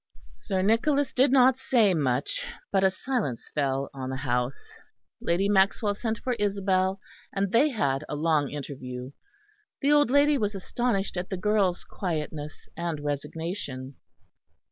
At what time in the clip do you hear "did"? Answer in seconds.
1.13-1.31